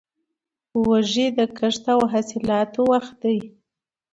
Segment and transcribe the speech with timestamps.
[0.87, 3.37] وږی د کښت او حاصلاتو وخت دی.